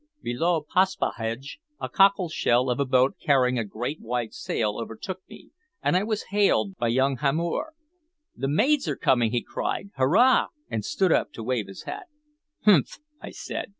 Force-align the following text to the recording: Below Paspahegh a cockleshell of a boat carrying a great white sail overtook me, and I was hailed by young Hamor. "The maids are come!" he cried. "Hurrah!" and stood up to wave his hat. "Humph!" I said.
Below 0.23 0.65
Paspahegh 0.67 1.59
a 1.79 1.87
cockleshell 1.87 2.71
of 2.71 2.79
a 2.79 2.85
boat 2.85 3.17
carrying 3.23 3.59
a 3.59 3.63
great 3.63 4.01
white 4.01 4.33
sail 4.33 4.79
overtook 4.79 5.19
me, 5.29 5.51
and 5.83 5.95
I 5.95 6.01
was 6.01 6.29
hailed 6.31 6.75
by 6.77 6.87
young 6.87 7.17
Hamor. 7.17 7.75
"The 8.35 8.47
maids 8.47 8.87
are 8.87 8.95
come!" 8.95 9.21
he 9.21 9.43
cried. 9.43 9.91
"Hurrah!" 9.97 10.47
and 10.71 10.83
stood 10.83 11.11
up 11.11 11.31
to 11.33 11.43
wave 11.43 11.67
his 11.67 11.83
hat. 11.83 12.07
"Humph!" 12.65 12.97
I 13.21 13.29
said. 13.29 13.67